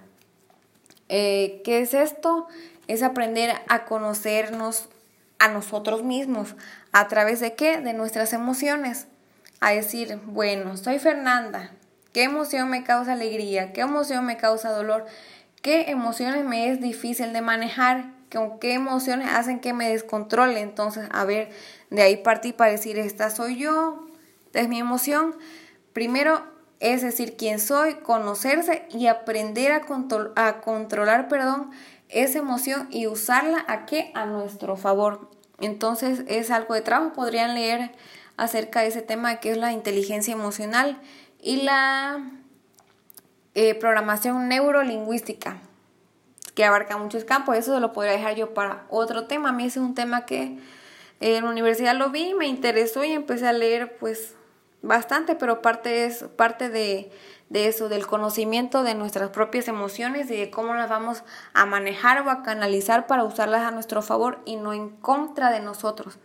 Eh, 1.09 1.61
¿Qué 1.65 1.81
es 1.81 1.95
esto? 1.95 2.49
Es 2.89 3.03
aprender 3.03 3.55
a 3.69 3.85
conocernos 3.85 4.89
a 5.39 5.49
nosotros 5.49 6.03
mismos. 6.03 6.55
¿A 6.93 7.09
través 7.09 7.41
de 7.41 7.55
qué? 7.55 7.81
De 7.81 7.93
nuestras 7.93 8.33
emociones. 8.33 9.07
A 9.61 9.73
decir, 9.73 10.19
bueno, 10.27 10.77
soy 10.77 10.99
Fernanda. 10.99 11.71
¿Qué 12.13 12.25
emoción 12.25 12.69
me 12.69 12.83
causa 12.83 13.13
alegría? 13.13 13.73
¿Qué 13.73 13.83
emoción 13.83 14.27
me 14.27 14.37
causa 14.37 14.71
dolor? 14.71 15.07
¿Qué 15.63 15.91
emociones 15.91 16.45
me 16.45 16.71
es 16.71 16.81
difícil 16.81 17.33
de 17.33 17.43
manejar? 17.43 18.20
¿Con 18.33 18.59
qué 18.59 18.75
emociones 18.75 19.29
hacen 19.33 19.61
que 19.61 19.73
me 19.73 19.91
descontrole? 19.91 20.61
Entonces, 20.61 21.09
a 21.13 21.25
ver, 21.25 21.51
de 21.91 22.03
ahí 22.03 22.17
partí 22.17 22.53
para 22.53 22.71
decir, 22.71 22.99
esta 22.99 23.31
soy 23.31 23.57
yo, 23.57 24.07
esta 24.47 24.61
es 24.61 24.69
mi 24.69 24.79
emoción. 24.79 25.37
Primero, 25.93 26.45
es 26.79 27.03
decir, 27.03 27.37
quién 27.37 27.59
soy, 27.59 27.95
conocerse 27.97 28.87
y 28.91 29.07
aprender 29.07 29.73
a, 29.73 29.83
a 30.37 30.61
controlar, 30.61 31.29
perdón, 31.29 31.71
esa 32.09 32.39
emoción 32.39 32.89
y 32.91 33.07
usarla 33.07 33.65
a 33.69 33.87
qué? 33.87 34.11
A 34.15 34.27
nuestro 34.27 34.77
favor. 34.77 35.31
Entonces 35.61 36.25
es 36.27 36.51
algo 36.51 36.75
de 36.75 36.81
trabajo, 36.81 37.13
podrían 37.13 37.55
leer 37.55 37.93
acerca 38.37 38.81
de 38.81 38.89
ese 38.89 39.03
tema 39.03 39.37
que 39.37 39.51
es 39.51 39.59
la 39.59 39.73
inteligencia 39.73 40.33
emocional 40.33 40.99
y 41.43 41.63
la 41.63 42.31
eh, 43.55 43.75
programación 43.75 44.49
neurolingüística, 44.49 45.59
que 46.55 46.65
abarca 46.65 46.97
muchos 46.97 47.25
campos. 47.25 47.57
Eso 47.57 47.75
se 47.75 47.81
lo 47.81 47.93
podría 47.93 48.13
dejar 48.13 48.35
yo 48.35 48.55
para 48.55 48.85
otro 48.91 49.27
tema. 49.27 49.51
A 49.51 49.53
mí 49.53 49.67
ese 49.67 49.79
es 49.79 49.85
un 49.85 49.95
tema 49.95 50.27
que 50.27 50.59
en 51.21 51.45
la 51.45 51.51
universidad 51.51 51.97
lo 51.97 52.11
vi, 52.11 52.35
me 52.35 52.47
interesó 52.47 53.05
y 53.05 53.13
empecé 53.13 53.47
a 53.47 53.53
leer 53.53 53.99
pues 53.99 54.35
bastante, 54.83 55.35
pero 55.35 55.61
parte 55.61 56.07
es 56.07 56.25
parte 56.37 56.71
de 56.71 57.11
de 57.51 57.67
eso, 57.67 57.89
del 57.89 58.07
conocimiento 58.07 58.85
de 58.85 58.95
nuestras 58.95 59.31
propias 59.31 59.67
emociones 59.69 60.31
y 60.31 60.37
de 60.37 60.51
cómo 60.51 60.73
las 60.75 60.89
vamos 60.89 61.25
a 61.53 61.67
manejar 61.67 62.23
o 62.23 62.31
a 62.31 62.43
canalizar 62.43 63.09
para 63.09 63.25
usarlas 63.25 63.63
a 63.63 63.73
nuestro 63.73 64.03
favor 64.03 64.41
y 64.45 64.57
no 64.57 64.73
en 64.73 64.89
contra 64.89 65.51
de 65.51 65.61
nosotros. 65.61 66.19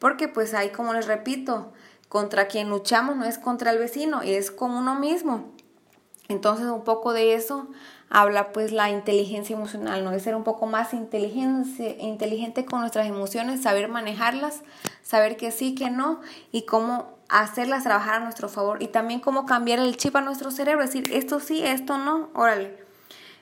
Porque 0.00 0.26
pues 0.26 0.52
ahí, 0.54 0.70
como 0.70 0.92
les 0.92 1.06
repito, 1.06 1.72
contra 2.08 2.48
quien 2.48 2.68
luchamos 2.68 3.16
no 3.16 3.24
es 3.24 3.38
contra 3.38 3.70
el 3.70 3.78
vecino, 3.78 4.22
es 4.22 4.50
con 4.50 4.72
uno 4.72 4.96
mismo. 4.96 5.52
Entonces 6.32 6.66
un 6.66 6.82
poco 6.82 7.12
de 7.12 7.34
eso 7.34 7.68
habla 8.10 8.52
pues 8.52 8.72
la 8.72 8.90
inteligencia 8.90 9.56
emocional, 9.56 10.04
¿no? 10.04 10.10
De 10.10 10.20
ser 10.20 10.34
un 10.34 10.44
poco 10.44 10.66
más 10.66 10.92
inteligente, 10.92 11.96
inteligente 12.00 12.64
con 12.66 12.80
nuestras 12.80 13.06
emociones, 13.06 13.62
saber 13.62 13.88
manejarlas, 13.88 14.62
saber 15.02 15.36
que 15.36 15.50
sí, 15.50 15.74
que 15.74 15.90
no 15.90 16.20
y 16.50 16.62
cómo 16.62 17.12
hacerlas 17.28 17.84
trabajar 17.84 18.16
a 18.16 18.20
nuestro 18.20 18.50
favor 18.50 18.82
y 18.82 18.88
también 18.88 19.20
cómo 19.20 19.46
cambiar 19.46 19.78
el 19.78 19.96
chip 19.96 20.14
a 20.16 20.20
nuestro 20.20 20.50
cerebro, 20.50 20.82
decir 20.82 21.10
esto 21.12 21.40
sí, 21.40 21.62
esto 21.64 21.96
no, 21.96 22.28
órale. 22.34 22.76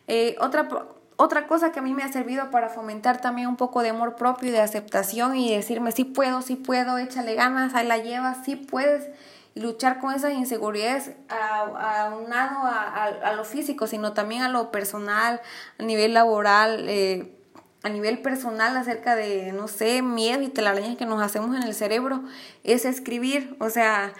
Eh, 0.06 0.36
otra, 0.40 0.68
otra 1.16 1.48
cosa 1.48 1.72
que 1.72 1.80
a 1.80 1.82
mí 1.82 1.92
me 1.92 2.04
ha 2.04 2.12
servido 2.12 2.52
para 2.52 2.68
fomentar 2.68 3.20
también 3.20 3.48
un 3.48 3.56
poco 3.56 3.82
de 3.82 3.88
amor 3.88 4.14
propio 4.14 4.50
y 4.50 4.52
de 4.52 4.60
aceptación 4.60 5.36
y 5.36 5.52
decirme 5.52 5.90
sí 5.90 6.04
puedo, 6.04 6.42
sí 6.42 6.54
puedo, 6.54 6.98
échale 6.98 7.34
ganas, 7.34 7.74
ahí 7.74 7.88
la 7.88 7.98
llevas, 7.98 8.44
sí 8.44 8.54
puedes 8.54 9.08
luchar 9.54 9.98
con 9.98 10.14
esas 10.14 10.32
inseguridades 10.32 11.12
aunado 11.28 12.66
a, 12.66 12.82
a, 12.82 13.04
a, 13.06 13.32
lo 13.34 13.44
físico, 13.44 13.86
sino 13.86 14.12
también 14.12 14.42
a 14.42 14.48
lo 14.48 14.70
personal, 14.70 15.40
a 15.78 15.82
nivel 15.82 16.14
laboral. 16.14 16.88
Eh, 16.88 17.36
a 17.82 17.88
nivel 17.88 18.20
personal 18.20 18.76
acerca 18.76 19.16
de, 19.16 19.52
no 19.52 19.66
sé, 19.66 20.02
miedo 20.02 20.42
y 20.42 20.48
telarañas 20.48 20.98
que 20.98 21.06
nos 21.06 21.22
hacemos 21.22 21.56
en 21.56 21.62
el 21.62 21.74
cerebro, 21.74 22.22
es 22.62 22.84
escribir. 22.84 23.56
O 23.58 23.70
sea, 23.70 24.12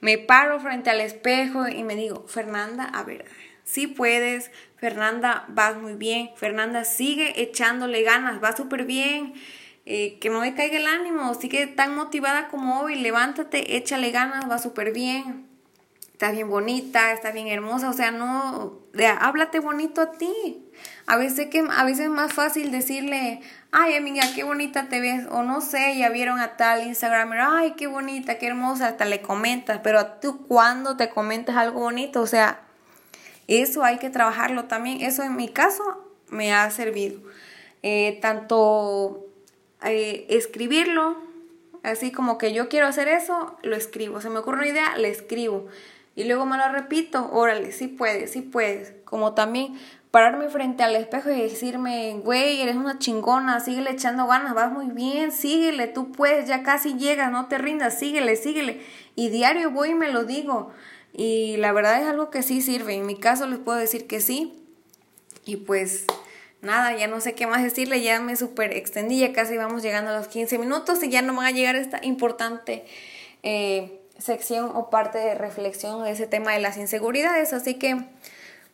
me 0.00 0.18
paro 0.18 0.60
frente 0.60 0.90
al 0.90 1.00
espejo 1.00 1.66
y 1.68 1.82
me 1.82 1.96
digo, 1.96 2.24
Fernanda, 2.28 2.84
a 2.84 3.02
ver, 3.02 3.24
sí 3.64 3.88
puedes, 3.88 4.52
Fernanda, 4.76 5.46
vas 5.48 5.76
muy 5.76 5.94
bien, 5.94 6.30
Fernanda, 6.36 6.84
sigue 6.84 7.42
echándole 7.42 8.02
ganas, 8.02 8.42
va 8.42 8.56
súper 8.56 8.84
bien, 8.84 9.34
eh, 9.90 10.18
que 10.20 10.28
no 10.28 10.40
me 10.40 10.54
caiga 10.54 10.76
el 10.76 10.86
ánimo, 10.86 11.32
sigue 11.32 11.66
tan 11.66 11.94
motivada 11.94 12.48
como 12.48 12.82
hoy, 12.82 12.96
levántate, 12.96 13.78
échale 13.78 14.10
ganas, 14.10 14.44
va 14.50 14.58
súper 14.58 14.92
bien, 14.92 15.46
estás 16.12 16.32
bien 16.32 16.50
bonita, 16.50 17.10
estás 17.12 17.32
bien 17.32 17.48
hermosa, 17.48 17.88
o 17.88 17.94
sea, 17.94 18.10
no, 18.10 18.80
de, 18.92 19.06
háblate 19.06 19.60
bonito 19.60 20.02
a 20.02 20.12
ti. 20.12 20.62
A 21.06 21.16
veces, 21.16 21.46
que, 21.46 21.64
a 21.66 21.84
veces 21.84 22.00
es 22.00 22.10
más 22.10 22.34
fácil 22.34 22.70
decirle, 22.70 23.40
ay 23.72 23.94
amiga, 23.94 24.24
qué 24.34 24.44
bonita 24.44 24.90
te 24.90 25.00
ves, 25.00 25.26
o 25.30 25.42
no 25.42 25.62
sé, 25.62 25.96
ya 25.96 26.10
vieron 26.10 26.38
a 26.38 26.58
tal 26.58 26.86
Instagramer, 26.86 27.40
ay, 27.40 27.72
qué 27.78 27.86
bonita, 27.86 28.36
qué 28.36 28.48
hermosa, 28.48 28.88
hasta 28.88 29.06
le 29.06 29.22
comentas, 29.22 29.80
pero 29.82 30.04
tú 30.20 30.46
cuando 30.46 30.98
te 30.98 31.08
comentas 31.08 31.56
algo 31.56 31.80
bonito, 31.80 32.20
o 32.20 32.26
sea, 32.26 32.60
eso 33.46 33.84
hay 33.84 33.96
que 33.96 34.10
trabajarlo 34.10 34.64
también, 34.64 35.00
eso 35.00 35.22
en 35.22 35.34
mi 35.34 35.48
caso 35.48 35.82
me 36.28 36.52
ha 36.52 36.70
servido. 36.70 37.22
Eh, 37.82 38.18
tanto 38.20 39.27
eh, 39.84 40.26
escribirlo, 40.28 41.16
así 41.82 42.10
como 42.12 42.38
que 42.38 42.52
yo 42.52 42.68
quiero 42.68 42.86
hacer 42.86 43.08
eso, 43.08 43.56
lo 43.62 43.76
escribo, 43.76 44.20
se 44.20 44.30
me 44.30 44.38
ocurre 44.38 44.58
una 44.58 44.68
idea, 44.68 44.96
le 44.96 45.08
escribo 45.08 45.68
y 46.18 46.24
luego 46.24 46.46
me 46.46 46.56
lo 46.56 46.68
repito, 46.72 47.30
órale, 47.32 47.70
sí 47.70 47.86
puedes, 47.86 48.32
sí 48.32 48.40
puedes. 48.40 48.92
Como 49.04 49.34
también 49.34 49.78
pararme 50.10 50.48
frente 50.48 50.82
al 50.82 50.96
espejo 50.96 51.30
y 51.30 51.40
decirme, 51.40 52.20
güey, 52.24 52.60
eres 52.60 52.74
una 52.74 52.98
chingona, 52.98 53.60
síguele 53.60 53.92
echando 53.92 54.26
ganas, 54.26 54.52
vas 54.52 54.72
muy 54.72 54.88
bien, 54.88 55.30
síguele, 55.30 55.86
tú 55.86 56.10
puedes, 56.10 56.48
ya 56.48 56.64
casi 56.64 56.94
llegas, 56.94 57.30
no 57.30 57.46
te 57.46 57.56
rindas, 57.58 58.00
síguele, 58.00 58.34
síguele. 58.34 58.84
Y 59.14 59.28
diario 59.28 59.70
voy 59.70 59.90
y 59.90 59.94
me 59.94 60.10
lo 60.10 60.24
digo. 60.24 60.72
Y 61.12 61.56
la 61.58 61.70
verdad 61.70 62.02
es 62.02 62.08
algo 62.08 62.30
que 62.30 62.42
sí 62.42 62.62
sirve. 62.62 62.94
En 62.94 63.06
mi 63.06 63.14
caso 63.14 63.46
les 63.46 63.60
puedo 63.60 63.78
decir 63.78 64.08
que 64.08 64.20
sí. 64.20 64.60
Y 65.44 65.54
pues 65.54 66.04
nada, 66.60 66.96
ya 66.96 67.06
no 67.06 67.20
sé 67.20 67.34
qué 67.34 67.46
más 67.46 67.62
decirle, 67.62 68.02
ya 68.02 68.20
me 68.20 68.36
super 68.36 68.72
extendí, 68.72 69.20
ya 69.20 69.32
casi 69.32 69.56
vamos 69.56 69.82
llegando 69.82 70.10
a 70.10 70.16
los 70.16 70.28
15 70.28 70.58
minutos 70.58 71.02
y 71.02 71.08
ya 71.08 71.22
no 71.22 71.34
va 71.36 71.46
a 71.46 71.50
llegar 71.50 71.76
esta 71.76 72.00
importante... 72.04 72.84
Eh, 73.42 73.98
sección 74.18 74.72
o 74.74 74.90
parte 74.90 75.18
de 75.18 75.34
reflexión 75.34 76.02
de 76.04 76.10
ese 76.10 76.26
tema 76.26 76.52
de 76.52 76.60
las 76.60 76.76
inseguridades. 76.76 77.52
Así 77.52 77.74
que, 77.74 78.04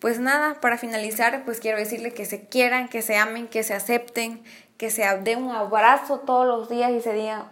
pues 0.01 0.19
nada, 0.19 0.61
para 0.61 0.79
finalizar, 0.79 1.45
pues 1.45 1.61
quiero 1.61 1.79
decirle 1.79 2.13
que 2.13 2.25
se 2.25 2.47
quieran, 2.47 2.89
que 2.89 3.03
se 3.03 3.17
amen, 3.17 3.47
que 3.47 3.63
se 3.63 3.75
acepten, 3.75 4.43
que 4.79 4.91
se 4.91 5.03
den 5.19 5.45
un 5.45 5.55
abrazo 5.55 6.21
todos 6.21 6.47
los 6.47 6.69
días 6.69 6.91
y 6.93 7.01
se 7.01 7.13
digan, 7.13 7.45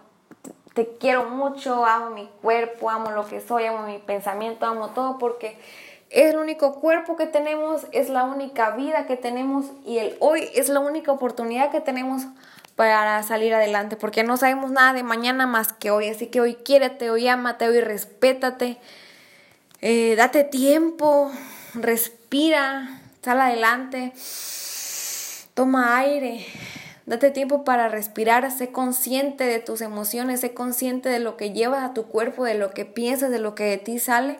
te 0.73 0.87
quiero 0.97 1.29
mucho, 1.29 1.85
amo 1.85 2.09
mi 2.09 2.27
cuerpo, 2.41 2.89
amo 2.89 3.11
lo 3.11 3.27
que 3.27 3.39
soy, 3.39 3.65
amo 3.65 3.85
mi 3.85 3.99
pensamiento, 3.99 4.65
amo 4.65 4.89
todo, 4.89 5.19
porque 5.19 5.57
es 6.13 6.31
el 6.31 6.37
único 6.37 6.75
cuerpo 6.79 7.15
que 7.15 7.25
tenemos, 7.25 7.87
es 7.91 8.09
la 8.09 8.23
única 8.23 8.71
vida 8.71 9.07
que 9.07 9.17
tenemos 9.17 9.65
y 9.85 9.97
el 9.97 10.15
hoy 10.19 10.47
es 10.53 10.69
la 10.69 10.79
única 10.79 11.11
oportunidad 11.11 11.71
que 11.71 11.81
tenemos 11.81 12.23
para 12.75 13.21
salir 13.23 13.53
adelante, 13.53 13.95
porque 13.97 14.23
no 14.23 14.37
sabemos 14.37 14.71
nada 14.71 14.93
de 14.93 15.03
mañana 15.03 15.47
más 15.47 15.73
que 15.73 15.91
hoy, 15.91 16.09
así 16.09 16.27
que 16.27 16.39
hoy 16.39 16.55
quiérete, 16.55 17.09
hoy 17.09 17.27
amate, 17.27 17.67
hoy 17.67 17.81
respétate, 17.81 18.77
eh, 19.81 20.15
date 20.15 20.43
tiempo, 20.43 21.31
respira, 21.73 23.01
sal 23.21 23.41
adelante, 23.41 24.13
toma 25.53 25.97
aire, 25.97 26.45
Date 27.05 27.31
tiempo 27.31 27.65
para 27.65 27.89
respirar, 27.89 28.49
sé 28.49 28.71
consciente 28.71 29.43
de 29.43 29.59
tus 29.59 29.81
emociones, 29.81 30.39
sé 30.39 30.53
consciente 30.53 31.09
de 31.09 31.19
lo 31.19 31.35
que 31.35 31.51
llevas 31.51 31.83
a 31.83 31.93
tu 31.93 32.05
cuerpo, 32.05 32.45
de 32.45 32.53
lo 32.53 32.71
que 32.71 32.85
piensas, 32.85 33.29
de 33.29 33.39
lo 33.39 33.55
que 33.55 33.65
de 33.65 33.77
ti 33.77 33.99
sale. 33.99 34.39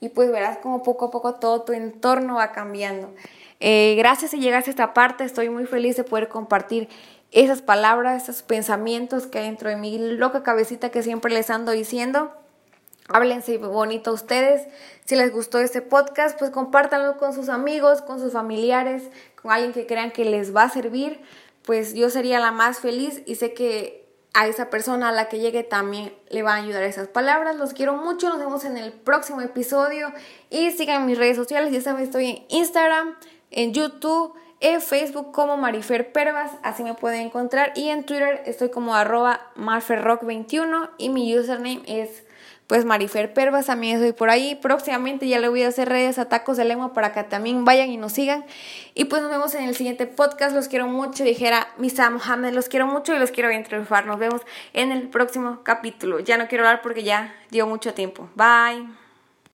Y 0.00 0.10
pues 0.10 0.30
verás 0.30 0.58
como 0.58 0.82
poco 0.82 1.06
a 1.06 1.10
poco 1.10 1.34
todo 1.34 1.62
tu 1.62 1.72
entorno 1.72 2.36
va 2.36 2.52
cambiando. 2.52 3.14
Eh, 3.60 3.94
gracias 3.96 4.32
si 4.32 4.40
llegaste 4.40 4.70
a 4.70 4.72
esta 4.72 4.94
parte, 4.94 5.24
estoy 5.24 5.48
muy 5.48 5.66
feliz 5.66 5.96
de 5.96 6.04
poder 6.04 6.28
compartir 6.28 6.88
esas 7.32 7.62
palabras, 7.62 8.24
esos 8.24 8.42
pensamientos 8.42 9.26
que 9.26 9.38
hay 9.38 9.46
dentro 9.46 9.70
de 9.70 9.76
mi 9.76 9.98
loca 9.98 10.42
cabecita 10.42 10.90
que 10.90 11.02
siempre 11.02 11.32
les 11.32 11.50
ando 11.50 11.72
diciendo. 11.72 12.32
Háblense 13.08 13.58
bonito 13.58 14.10
a 14.10 14.14
ustedes. 14.14 14.66
Si 15.04 15.14
les 15.14 15.32
gustó 15.32 15.60
este 15.60 15.80
podcast, 15.80 16.38
pues 16.38 16.50
compártanlo 16.50 17.18
con 17.18 17.32
sus 17.32 17.48
amigos, 17.48 18.02
con 18.02 18.20
sus 18.20 18.32
familiares, 18.32 19.04
con 19.40 19.52
alguien 19.52 19.72
que 19.72 19.86
crean 19.86 20.10
que 20.10 20.24
les 20.24 20.54
va 20.54 20.64
a 20.64 20.70
servir. 20.70 21.20
Pues 21.64 21.94
yo 21.94 22.10
sería 22.10 22.40
la 22.40 22.52
más 22.52 22.80
feliz 22.80 23.22
y 23.26 23.36
sé 23.36 23.54
que 23.54 24.05
a 24.36 24.46
esa 24.48 24.68
persona 24.68 25.08
a 25.08 25.12
la 25.12 25.30
que 25.30 25.38
llegue 25.38 25.62
también 25.62 26.12
le 26.28 26.42
van 26.42 26.58
a 26.58 26.62
ayudar 26.62 26.82
esas 26.82 27.08
palabras. 27.08 27.56
Los 27.56 27.72
quiero 27.72 27.94
mucho. 27.94 28.28
Nos 28.28 28.38
vemos 28.38 28.66
en 28.66 28.76
el 28.76 28.92
próximo 28.92 29.40
episodio. 29.40 30.12
Y 30.50 30.72
sigan 30.72 31.06
mis 31.06 31.16
redes 31.16 31.38
sociales. 31.38 31.72
Ya 31.72 31.80
saben, 31.80 32.04
estoy 32.04 32.26
en 32.30 32.44
Instagram, 32.50 33.16
en 33.50 33.72
YouTube, 33.72 34.34
en 34.60 34.82
Facebook 34.82 35.32
como 35.32 35.56
Marifer 35.56 36.12
Pervas. 36.12 36.50
Así 36.62 36.82
me 36.82 36.92
pueden 36.92 37.22
encontrar. 37.22 37.72
Y 37.76 37.88
en 37.88 38.04
Twitter 38.04 38.42
estoy 38.44 38.68
como 38.68 38.94
arroba 38.94 39.40
marferrock21 39.56 40.90
y 40.98 41.08
mi 41.08 41.34
username 41.38 41.80
es 41.86 42.25
pues 42.66 42.84
Marifer 42.84 43.32
Pervas 43.32 43.66
también 43.66 43.96
estoy 43.96 44.12
por 44.12 44.28
ahí. 44.28 44.56
Próximamente 44.56 45.28
ya 45.28 45.38
le 45.38 45.48
voy 45.48 45.62
a 45.62 45.68
hacer 45.68 45.88
redes 45.88 46.18
a 46.18 46.26
de 46.26 46.64
lengua 46.64 46.92
para 46.92 47.12
que 47.12 47.22
también 47.22 47.64
vayan 47.64 47.90
y 47.90 47.96
nos 47.96 48.12
sigan. 48.12 48.44
Y 48.94 49.04
pues 49.04 49.22
nos 49.22 49.30
vemos 49.30 49.54
en 49.54 49.64
el 49.64 49.76
siguiente 49.76 50.06
podcast. 50.06 50.54
Los 50.54 50.68
quiero 50.68 50.88
mucho. 50.88 51.22
Dijera 51.22 51.68
Misa 51.78 52.10
Mohamed, 52.10 52.54
los 52.54 52.68
quiero 52.68 52.86
mucho 52.86 53.14
y 53.14 53.18
los 53.18 53.30
quiero 53.30 53.48
bien 53.48 53.62
triunfar. 53.62 54.06
Nos 54.06 54.18
vemos 54.18 54.42
en 54.72 54.90
el 54.90 55.08
próximo 55.08 55.60
capítulo. 55.62 56.18
Ya 56.20 56.38
no 56.38 56.48
quiero 56.48 56.66
hablar 56.66 56.82
porque 56.82 57.04
ya 57.04 57.34
dio 57.50 57.66
mucho 57.66 57.94
tiempo. 57.94 58.28
Bye. 58.34 59.05